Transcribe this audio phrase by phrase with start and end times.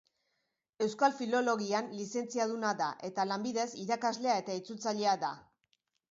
[0.83, 5.31] Euskal Filologian lizentziaduna da eta lanbidez irakaslea eta itzultzailea da.